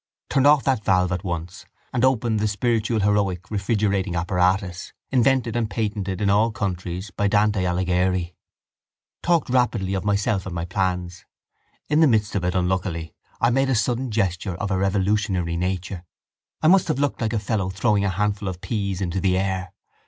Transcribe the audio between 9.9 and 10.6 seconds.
of myself and